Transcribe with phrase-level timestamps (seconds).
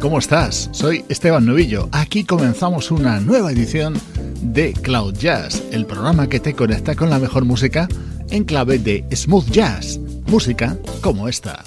[0.00, 0.70] ¿Cómo estás?
[0.72, 1.88] Soy Esteban Novillo.
[1.92, 3.94] Aquí comenzamos una nueva edición
[4.42, 7.86] de Cloud Jazz, el programa que te conecta con la mejor música
[8.30, 11.64] en clave de smooth jazz, música como esta.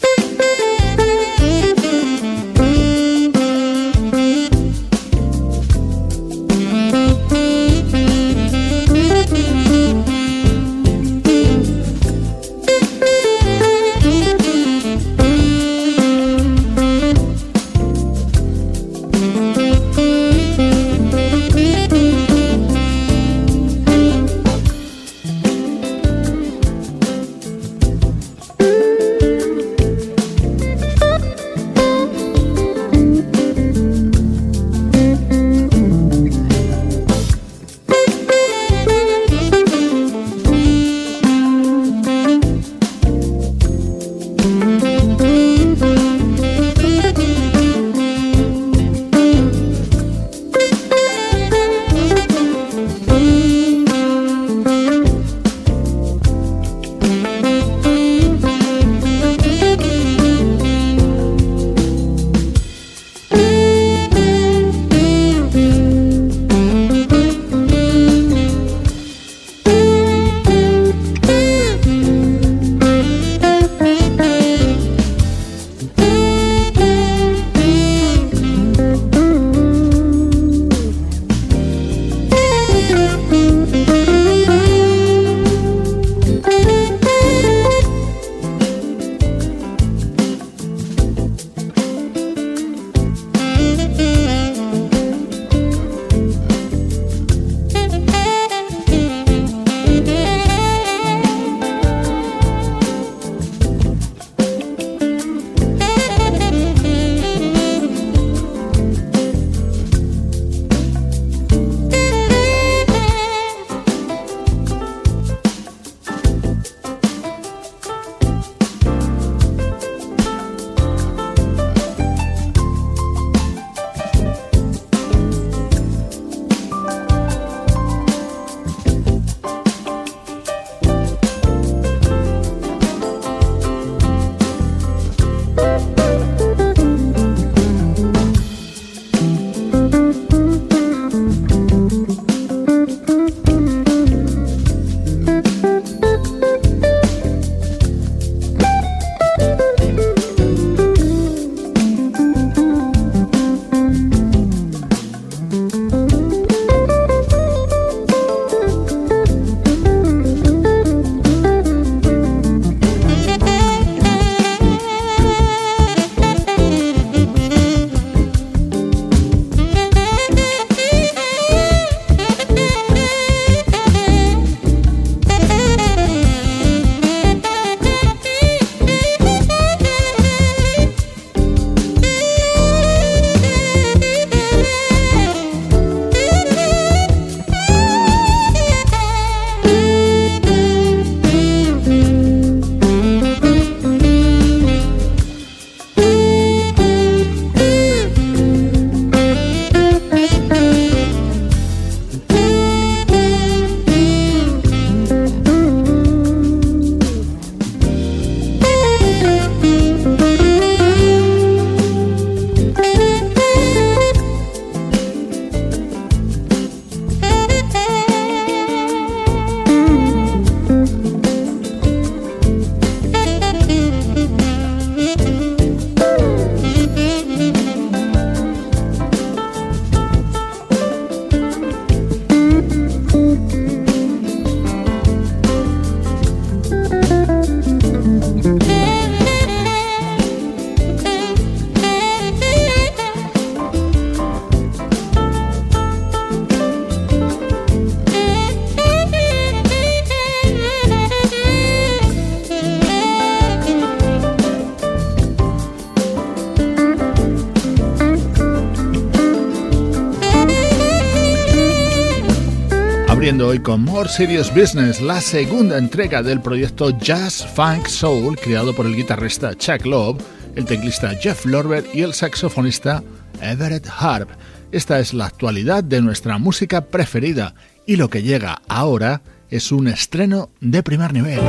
[263.23, 268.75] Abriendo hoy con More Serious Business, la segunda entrega del proyecto Jazz Funk Soul, creado
[268.75, 270.21] por el guitarrista Chuck Love,
[270.57, 273.01] el teclista Jeff Lorber y el saxofonista
[273.41, 274.29] Everett Harp.
[274.73, 277.55] Esta es la actualidad de nuestra música preferida
[277.85, 281.39] y lo que llega ahora es un estreno de primer nivel.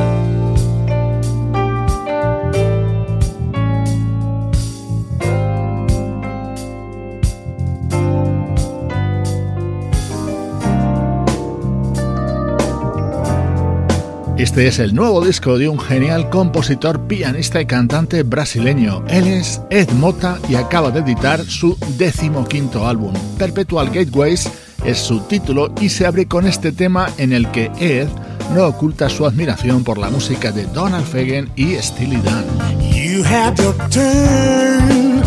[14.45, 19.03] Este es el nuevo disco de un genial compositor, pianista y cantante brasileño.
[19.07, 23.11] Él es Ed Mota y acaba de editar su decimoquinto álbum.
[23.39, 24.47] Perpetual Gateways
[24.85, 28.07] es su título y se abre con este tema en el que Ed
[28.53, 32.45] no oculta su admiración por la música de Donald Fagen y Steely Dan.
[32.93, 33.55] You had
[33.89, 35.23] turn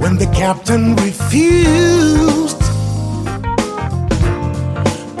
[0.00, 2.63] when the captain refused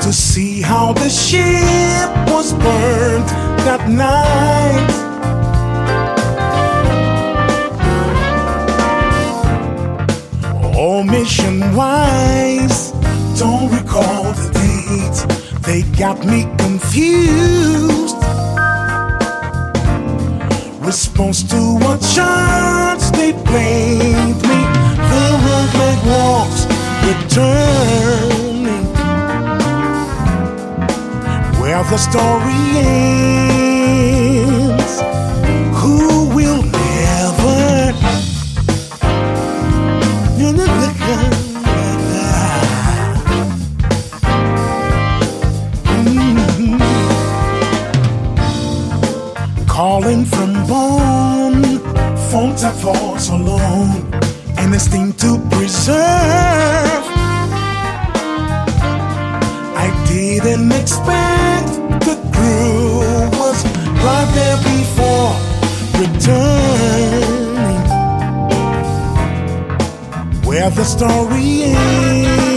[0.04, 3.26] to see how the ship was burned
[3.64, 4.90] that night.
[10.76, 12.92] Oh, mission wise,
[13.38, 15.62] don't recall the date.
[15.62, 18.18] They got me confused.
[20.84, 24.60] Response to what charge they blamed me.
[25.12, 26.66] The road like walks
[27.06, 28.43] return.
[31.74, 32.64] Where the story
[33.96, 35.00] ends.
[35.80, 37.92] Who will never?
[45.98, 46.76] Mm-hmm.
[49.66, 51.80] Calling from bone,
[52.30, 53.88] phone tap for so long,
[54.58, 57.13] and this thing to preserve.
[59.84, 61.68] I didn't expect
[62.08, 63.00] the crew
[63.38, 63.58] was
[64.02, 65.32] right there before
[66.00, 67.34] returning.
[70.46, 72.53] Where the story ends.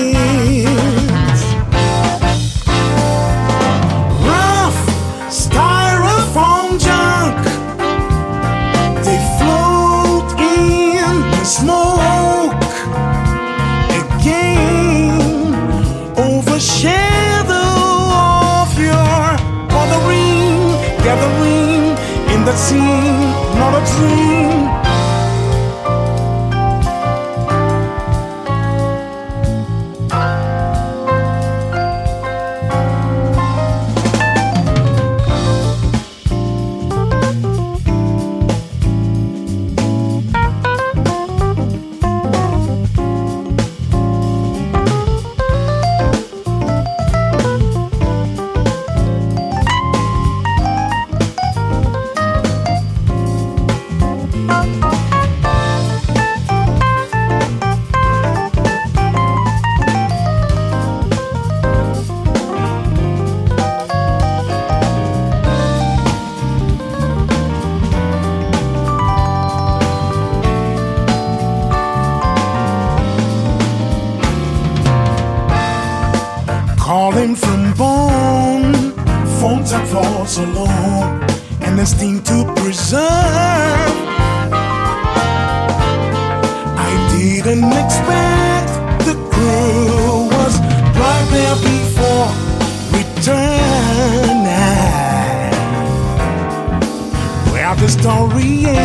[98.00, 98.77] Story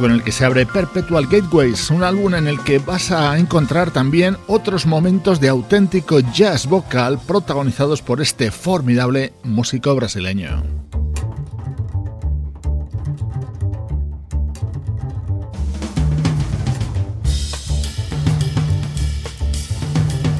[0.00, 3.90] con el que se abre Perpetual Gateways, un álbum en el que vas a encontrar
[3.90, 10.62] también otros momentos de auténtico jazz vocal protagonizados por este formidable músico brasileño.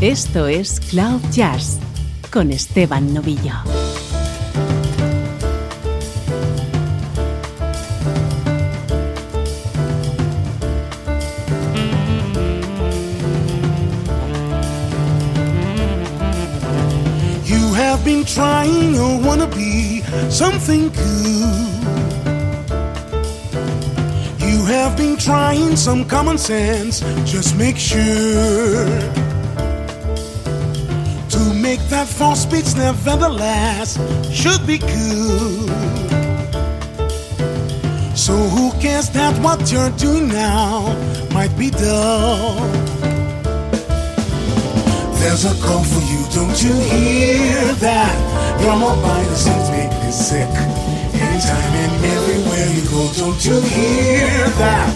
[0.00, 1.78] Esto es Cloud Jazz
[2.30, 3.83] con Esteban Novillo.
[18.34, 21.84] Trying or wanna be something good.
[24.40, 28.86] You have been trying some common sense, just make sure
[31.34, 33.98] to make that false speech nevertheless
[34.32, 35.70] should be good.
[38.16, 40.92] So who cares that what you're doing now
[41.32, 42.54] might be dull?
[45.20, 46.23] There's a call for you,
[46.54, 48.60] don't you hear that?
[48.62, 50.48] Your mobile seems make me sick.
[51.12, 54.94] Anytime and everywhere you go, don't you hear that?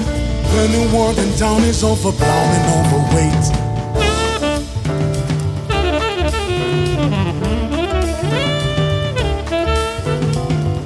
[0.53, 3.45] The new world in town is overblown and overweight.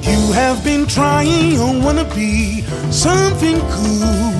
[0.09, 4.33] You have been trying or wanna be something cool.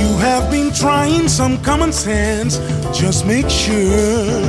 [0.00, 2.58] You have been trying some common sense,
[3.02, 4.40] just make sure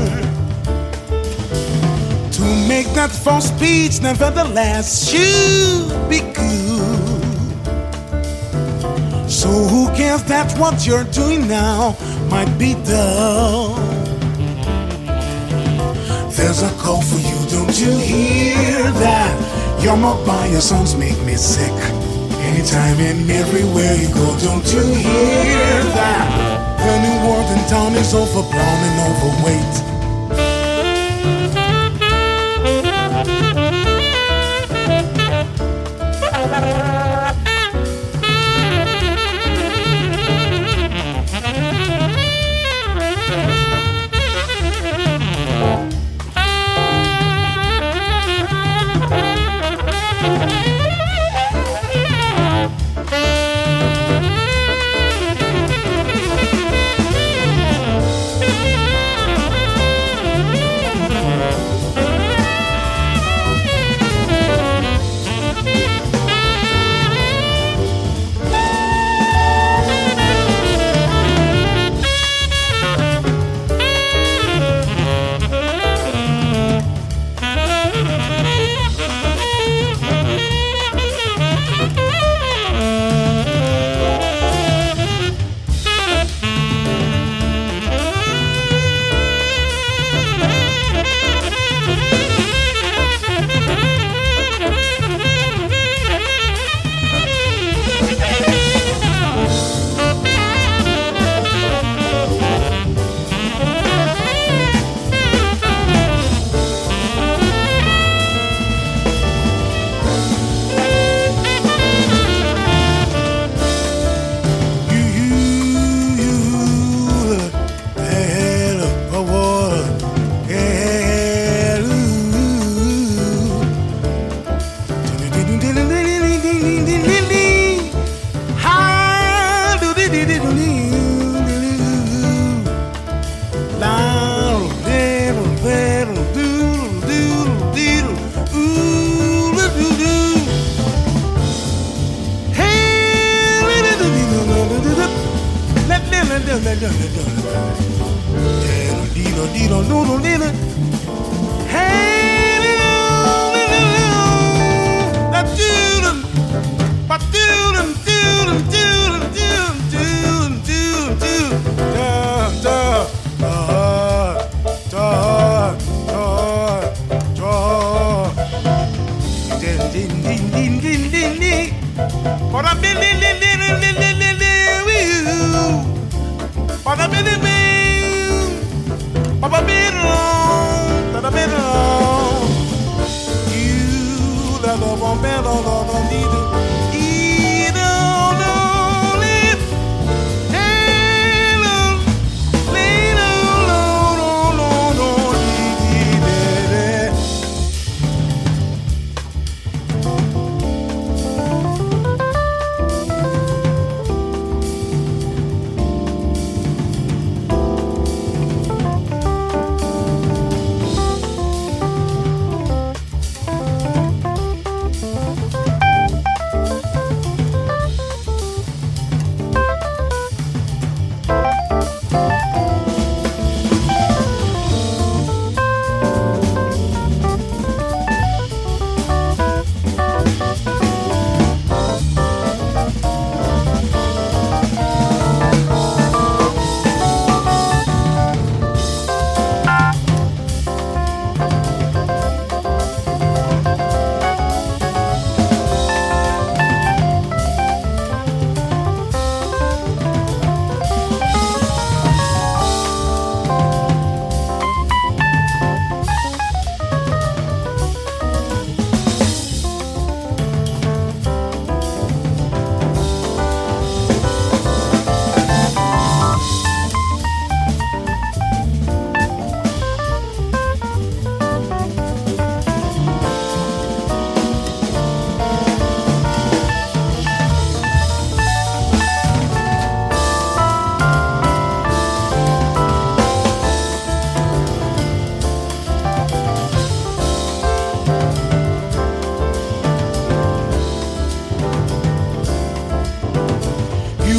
[2.31, 7.23] to make that false speech nevertheless should be good.
[9.27, 11.97] So who cares that what you're doing now
[12.29, 13.73] might be dull?
[16.37, 19.81] There's a call for you, don't you hear that?
[19.81, 21.73] Your mobile songs make me sick.
[22.51, 26.52] Anytime and everywhere you go, don't you hear that?
[26.83, 28.13] The new world in town is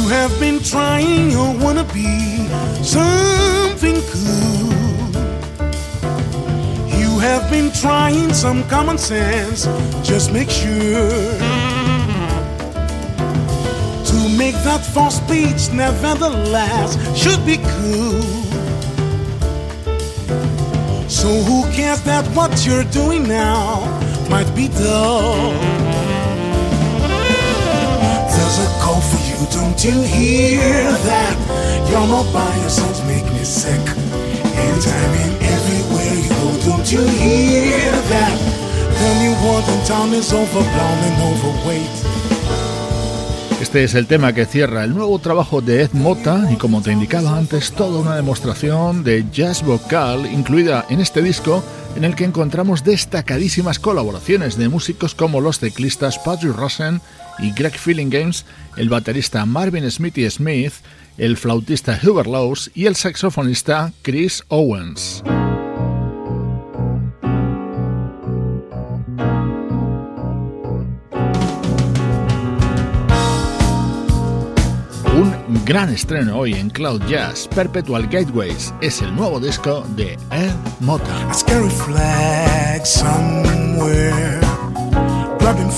[0.05, 0.65] overblown and overweight.
[0.65, 2.47] trying or wanna be
[2.83, 4.73] something cool.
[6.99, 9.65] You have been trying some common sense.
[10.03, 11.09] Just make sure
[14.05, 18.21] to make that false speech nevertheless should be cool.
[21.07, 23.85] So who cares that what you're doing now
[24.29, 25.53] might be dull?
[28.31, 29.14] There's a you,
[29.51, 31.35] don't you hear that?
[31.89, 33.83] Your mobile songs make me sick.
[34.55, 38.37] Anytime and everywhere you go, don't you hear that?
[39.01, 42.15] The new world in town is overblown and overweight.
[43.61, 46.91] Este es el tema que cierra el nuevo trabajo de Ed Mota y como te
[46.91, 51.63] indicaba antes, toda una demostración de jazz vocal incluida en este disco
[51.95, 57.01] en el que encontramos destacadísimas colaboraciones de músicos como los teclistas Patrick Rosen
[57.39, 58.45] y Greg Feeling Games,
[58.77, 60.73] el baterista Marvin Smithy Smith,
[61.17, 65.23] el flautista Hubert Laws y el saxofonista Chris Owens.
[75.65, 81.29] Gran estreno hoy en Cloud Jazz, Perpetual Gateways, es el nuevo disco de Ed Mota.
[81.29, 84.39] A scary flag somewhere,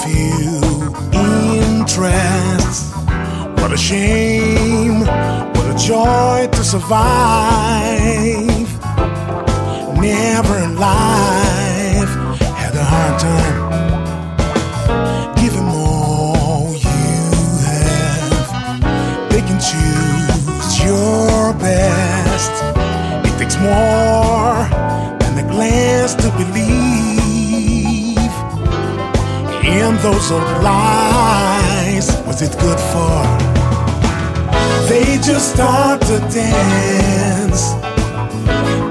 [0.04, 0.60] few
[1.14, 2.94] interest.
[3.62, 7.08] What a shame, what a joy to survive.
[10.02, 13.57] Never in life had a hard time.
[21.60, 22.52] Best.
[23.28, 24.68] It takes more
[25.20, 26.68] than a glance to believe.
[29.64, 33.22] in those old lies, was it good for?
[34.90, 37.74] They just start to dance.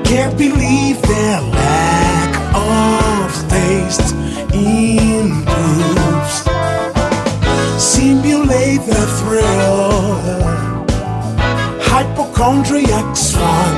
[0.09, 4.15] Can't believe their lack of taste
[4.53, 6.37] improves.
[7.83, 10.46] Simulate the thrill.
[12.37, 13.75] Hypochondriac's fun.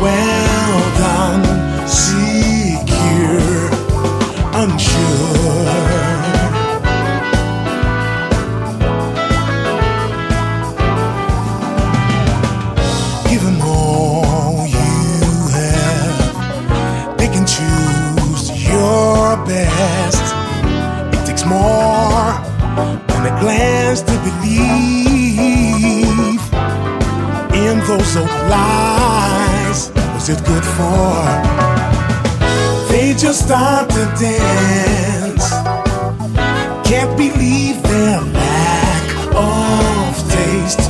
[0.00, 1.44] Well done.
[1.86, 3.40] Secure.
[4.54, 5.50] Unsure.
[13.62, 14.78] All you
[15.52, 17.18] have.
[17.18, 20.34] They can choose your best.
[21.14, 22.32] It takes more
[23.08, 24.00] than a glance
[30.30, 31.24] it good for?
[32.90, 35.46] They just start to dance.
[36.88, 40.82] Can't believe their lack of taste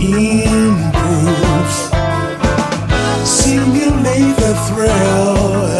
[0.00, 1.78] improves.
[3.24, 5.77] Simulate the thrill.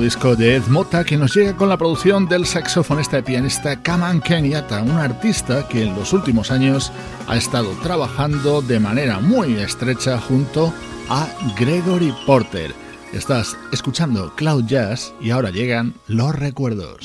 [0.00, 4.20] Disco de Ed Mota que nos llega con la producción del saxofonista y pianista Kaman
[4.20, 6.92] Kenyatta, un artista que en los últimos años
[7.28, 10.72] ha estado trabajando de manera muy estrecha junto
[11.08, 11.28] a
[11.58, 12.74] Gregory Porter.
[13.12, 16.98] Estás escuchando Cloud Jazz y ahora llegan los recuerdos.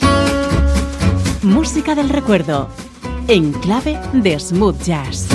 [1.44, 2.70] Música del recuerdo,
[3.28, 5.28] en clave de smooth jazz.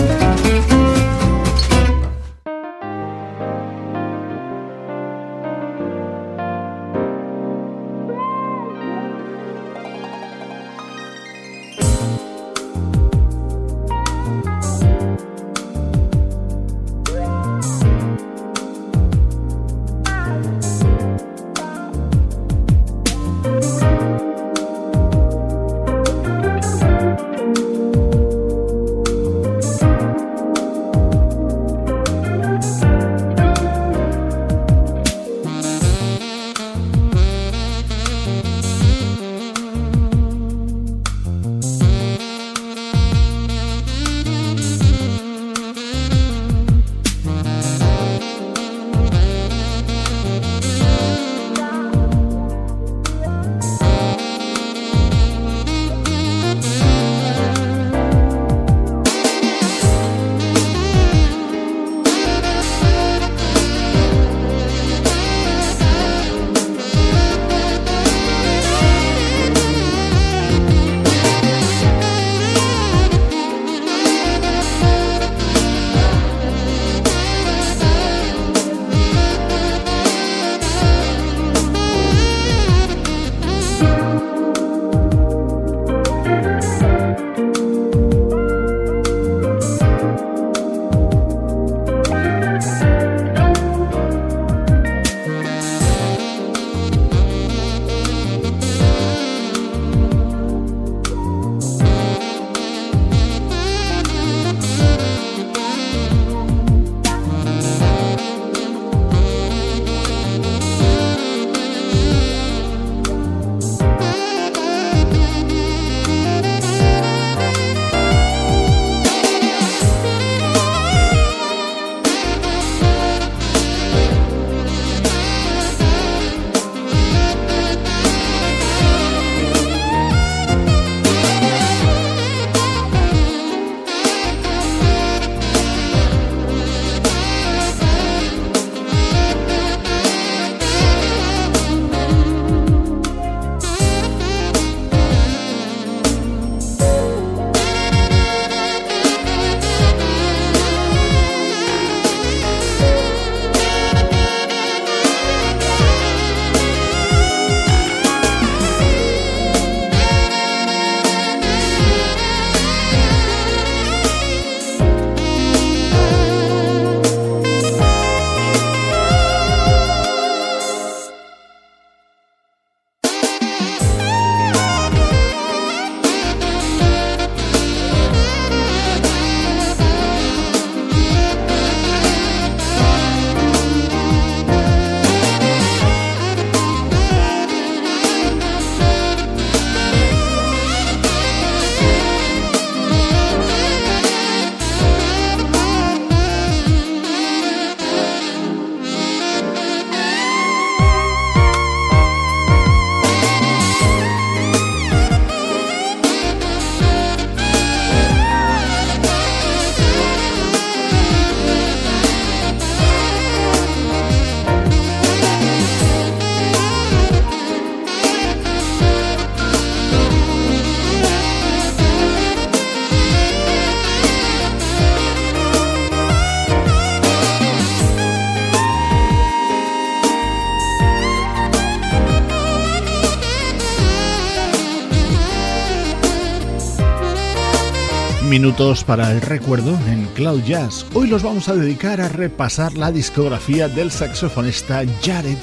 [238.34, 240.84] Minutos para el recuerdo en Cloud Jazz.
[240.92, 245.36] Hoy los vamos a dedicar a repasar la discografía del saxofonista Jared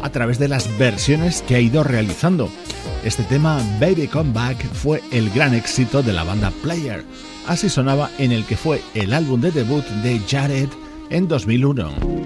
[0.00, 2.48] a través de las versiones que ha ido realizando.
[3.04, 7.04] Este tema, Baby Come Back, fue el gran éxito de la banda Player.
[7.46, 10.70] Así sonaba en el que fue el álbum de debut de Jared
[11.10, 12.19] en 2001.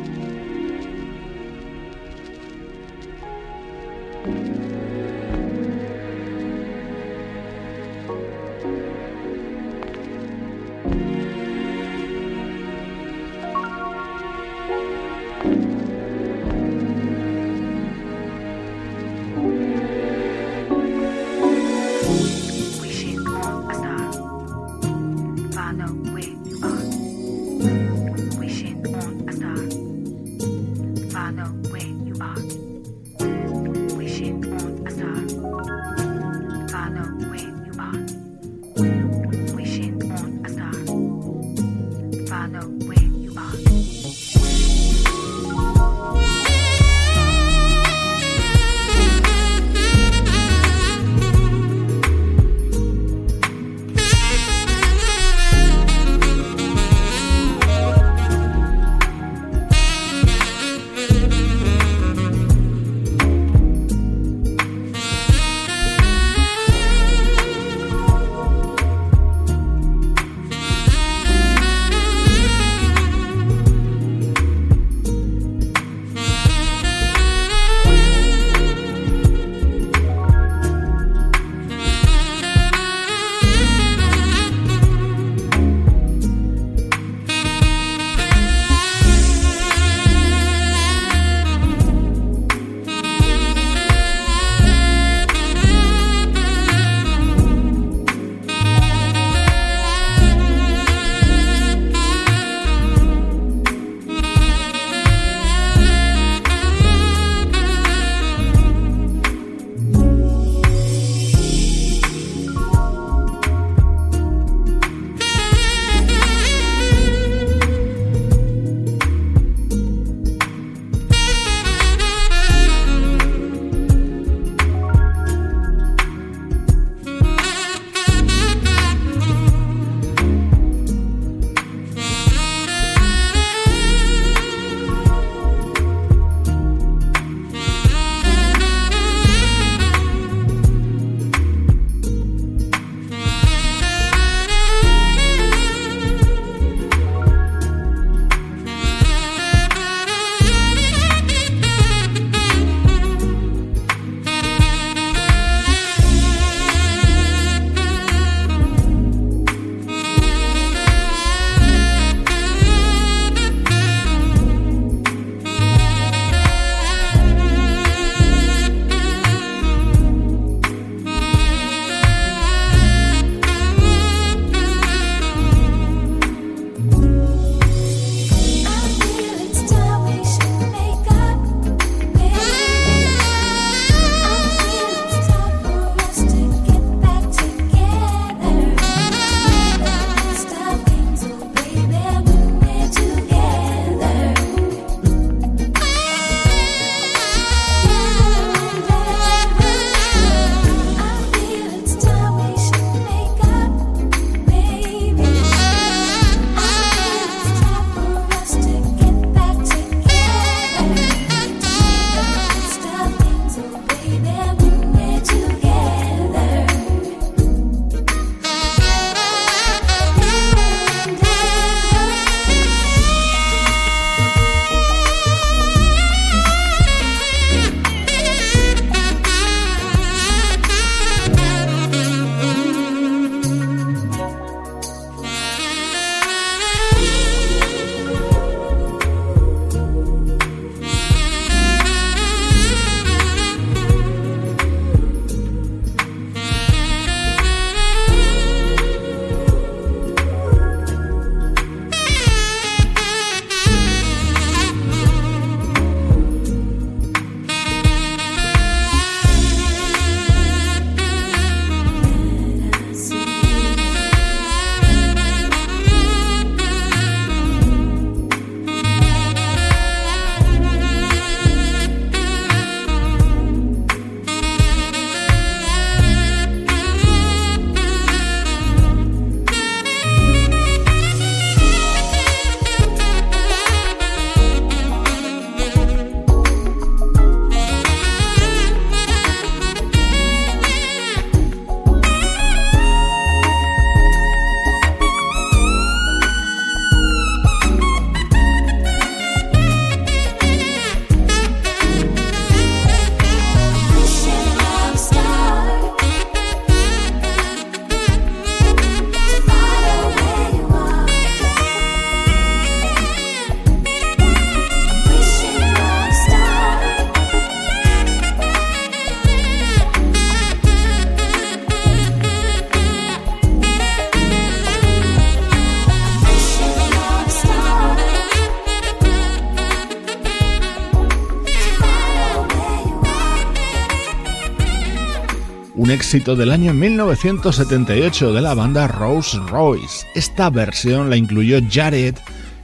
[336.15, 340.07] Del año 1978 de la banda Rolls Royce.
[340.15, 342.15] Esta versión la incluyó Jared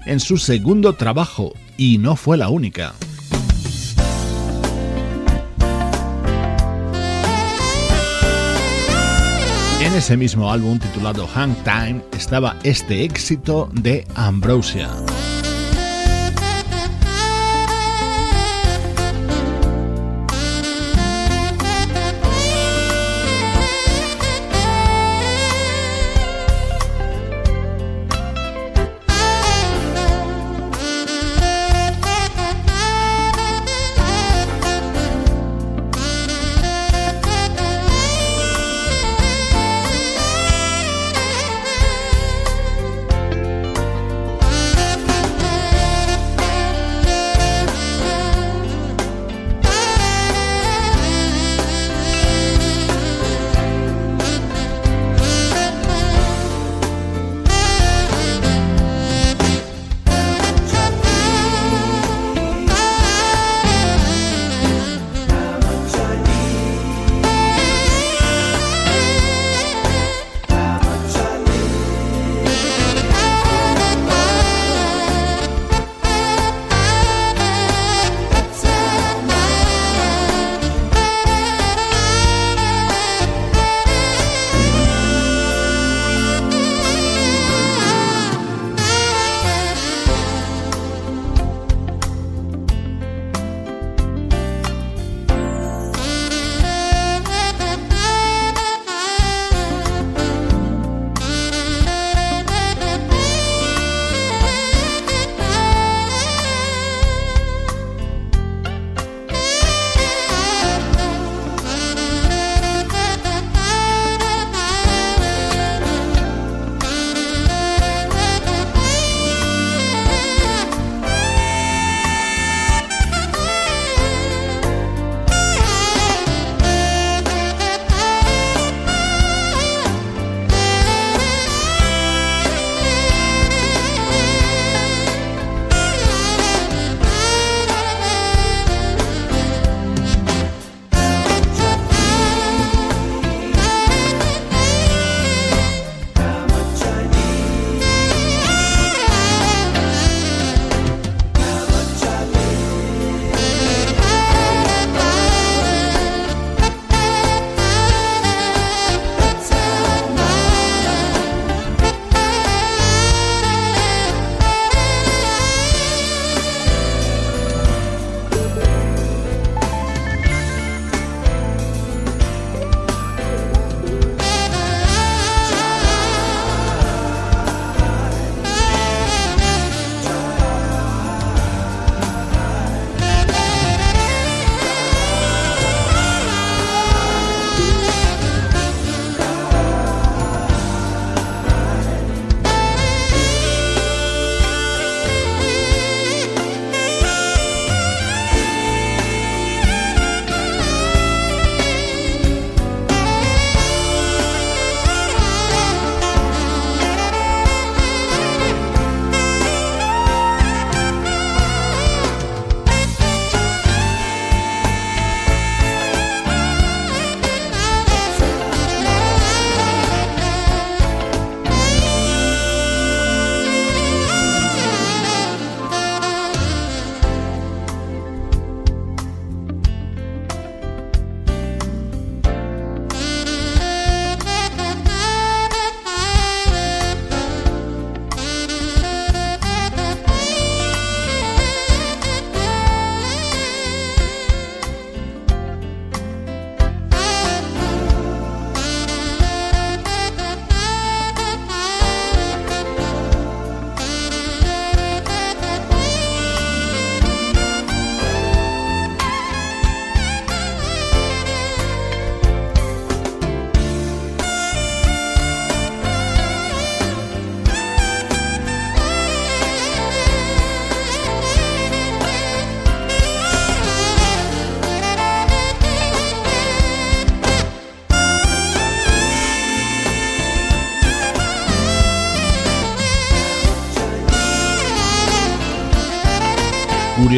[0.07, 2.95] en su segundo trabajo y no fue la única.
[9.81, 14.91] En ese mismo álbum titulado Hang Time estaba este éxito de Ambrosia.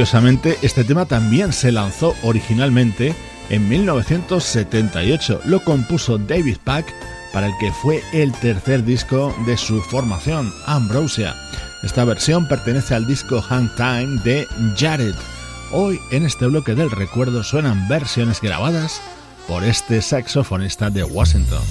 [0.03, 3.15] Curiosamente, este tema también se lanzó originalmente
[3.51, 5.43] en 1978.
[5.45, 6.93] Lo compuso David Pack
[7.33, 11.37] para el que fue el tercer disco de su formación, Ambrosia.
[11.85, 14.45] Esta versión pertenece al disco Hang Time de
[14.77, 15.15] Jared.
[15.71, 19.01] Hoy en este bloque del recuerdo suenan versiones grabadas
[19.47, 21.63] por este saxofonista de Washington.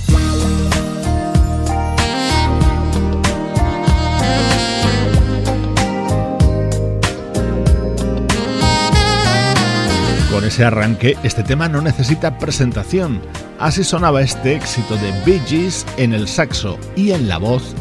[10.31, 13.21] Con ese arranque, este tema no necesita presentación.
[13.59, 17.75] Así sonaba este éxito de Bee Gees en el saxo y en la voz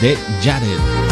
[0.00, 1.06] de Jared.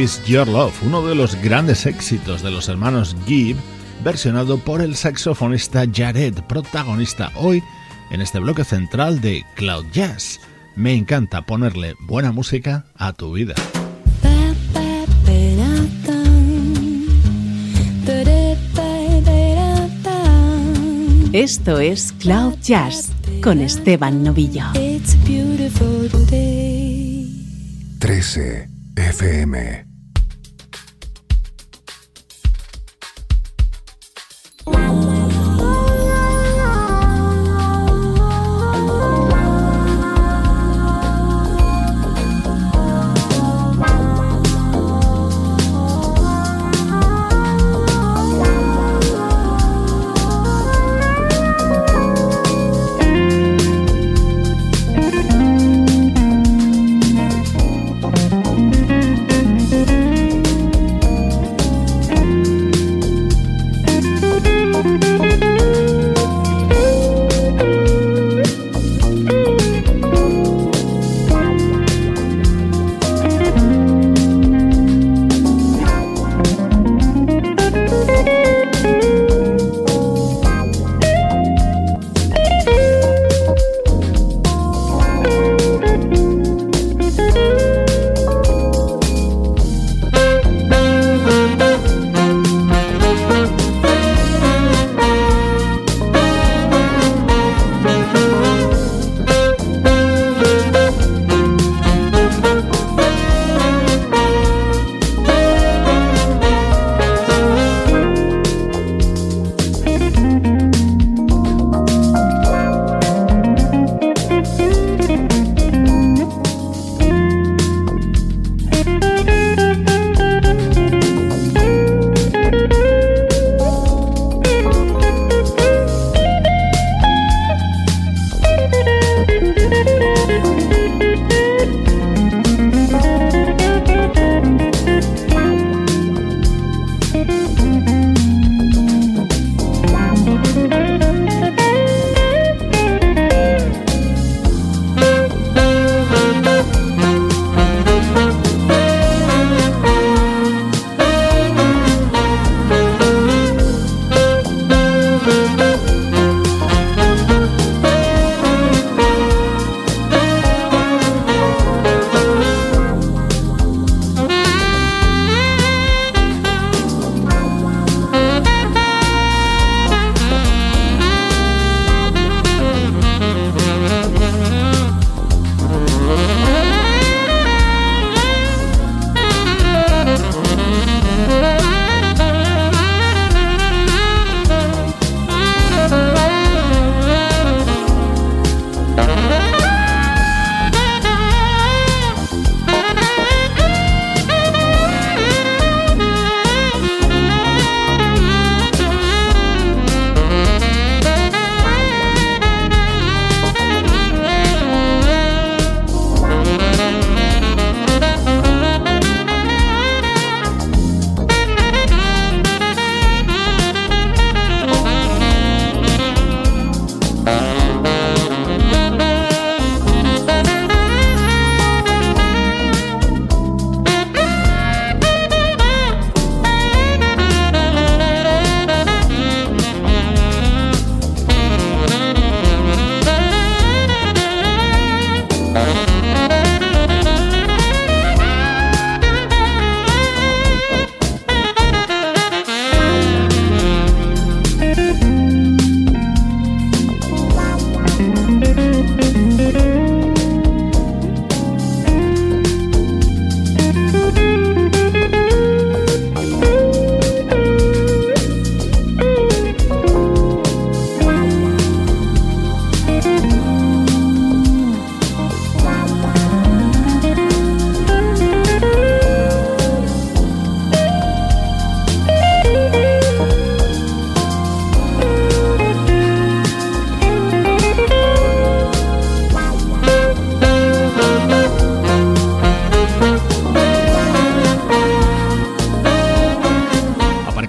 [0.00, 3.58] Your Love, uno de los grandes éxitos de los hermanos Gibb,
[4.02, 7.62] versionado por el saxofonista Jared, protagonista hoy
[8.10, 10.40] en este bloque central de Cloud Jazz.
[10.74, 13.54] Me encanta ponerle buena música a tu vida.
[21.34, 24.64] Esto es Cloud Jazz con Esteban Novillo.
[27.98, 29.89] 13 FM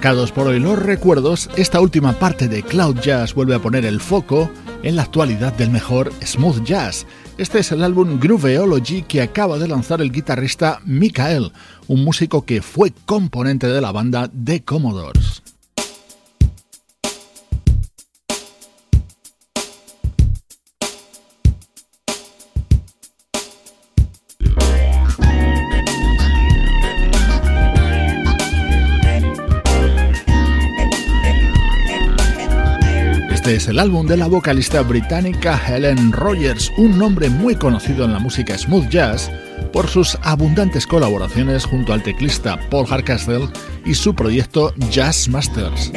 [0.02, 4.00] marcados por hoy los recuerdos, esta última parte de Cloud Jazz vuelve a poner el
[4.00, 4.50] foco
[4.82, 7.06] en la actualidad del mejor smooth jazz.
[7.38, 11.52] Este es el álbum Grooveology que acaba de lanzar el guitarrista Mikael,
[11.86, 15.41] un músico que fue componente de la banda The Commodores.
[33.62, 38.18] Es el álbum de la vocalista británica Helen Rogers, un nombre muy conocido en la
[38.18, 39.30] música smooth jazz
[39.72, 43.48] por sus abundantes colaboraciones junto al teclista Paul Hardcastle
[43.84, 45.92] y su proyecto Jazz Masters.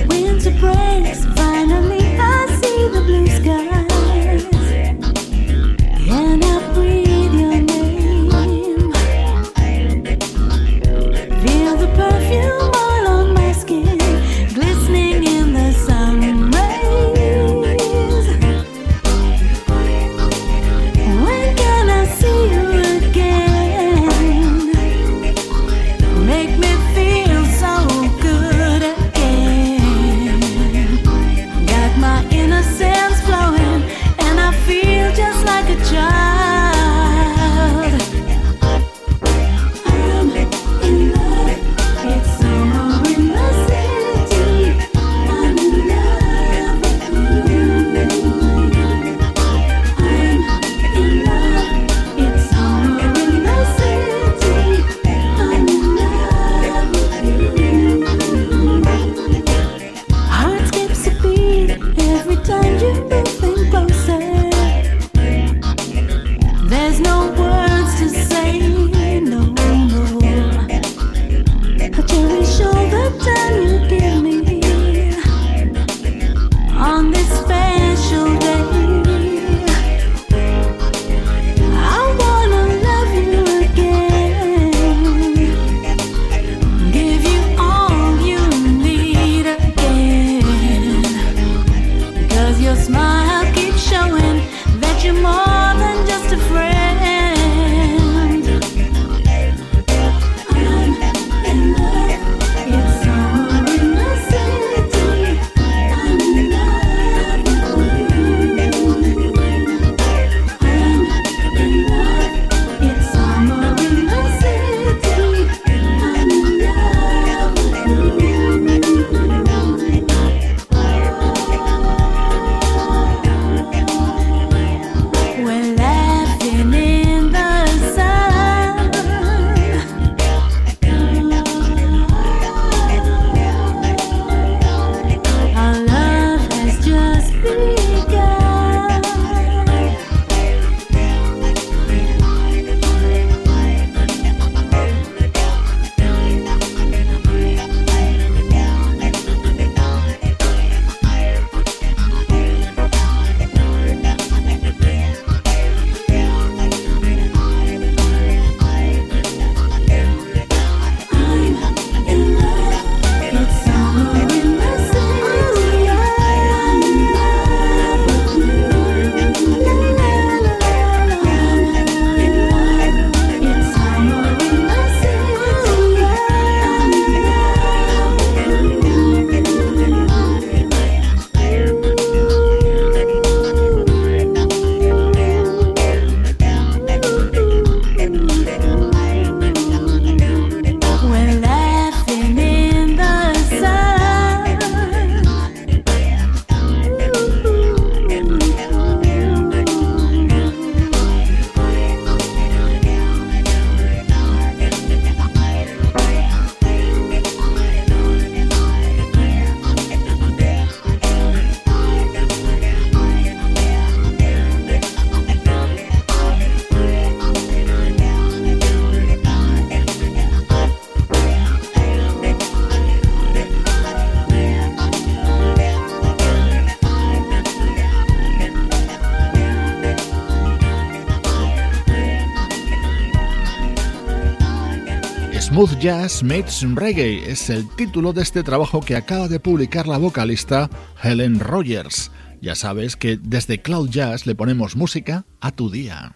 [235.85, 240.67] Jazz Meets Reggae es el título de este trabajo que acaba de publicar la vocalista
[241.03, 242.09] Helen Rogers.
[242.41, 246.11] Ya sabes que desde Cloud Jazz le ponemos música a tu día.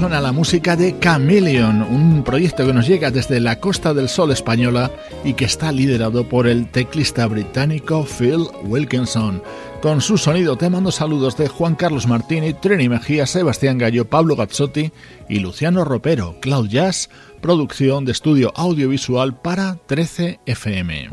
[0.00, 4.30] Suena la música de Chameleon, un proyecto que nos llega desde la Costa del Sol
[4.30, 4.90] española
[5.24, 9.42] y que está liderado por el teclista británico Phil Wilkinson.
[9.82, 14.36] Con su sonido te mando saludos de Juan Carlos Martini, Trini Mejía, Sebastián Gallo, Pablo
[14.36, 14.90] Gazzotti
[15.28, 17.10] y Luciano Ropero, Cloud Jazz,
[17.42, 21.10] producción de estudio audiovisual para 13 FM.